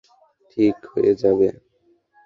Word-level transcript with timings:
ঠিক 0.51 0.75
হয়ে 0.91 1.11
যাবে। 1.21 1.47